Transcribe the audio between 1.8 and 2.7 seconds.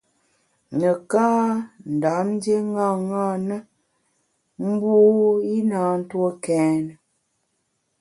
Ndam ndié